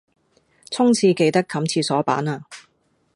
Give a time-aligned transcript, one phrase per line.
[0.71, 2.47] 沖廁記得冚廁板呀